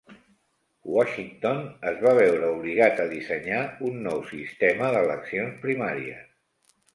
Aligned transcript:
Washington 0.93 1.59
es 1.91 1.99
va 2.05 2.13
veure 2.19 2.49
obligat 2.55 3.03
a 3.03 3.05
dissenyar 3.11 3.59
un 3.91 4.01
nou 4.07 4.25
sistema 4.31 4.89
d'eleccions 4.97 5.63
primàries. 5.69 6.27